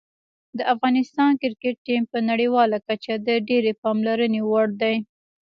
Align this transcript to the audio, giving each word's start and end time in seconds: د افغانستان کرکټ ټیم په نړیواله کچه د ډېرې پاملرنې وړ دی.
د 0.57 0.59
افغانستان 0.73 1.31
کرکټ 1.41 1.75
ټیم 1.87 2.03
په 2.13 2.19
نړیواله 2.29 2.77
کچه 2.87 3.13
د 3.27 3.29
ډېرې 3.49 3.73
پاملرنې 3.83 4.41
وړ 4.49 4.67
دی. 4.81 4.95